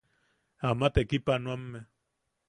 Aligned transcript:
Ama 0.69 0.87
tekipanoame. 0.95 1.79